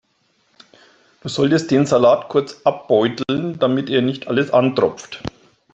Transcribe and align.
Du 1.21 1.29
solltest 1.29 1.69
den 1.69 1.85
Salat 1.85 2.27
kurz 2.27 2.59
abbeuteln, 2.63 3.59
damit 3.59 3.87
er 3.91 4.01
nicht 4.01 4.27
alles 4.27 4.49
antropft. 4.49 5.21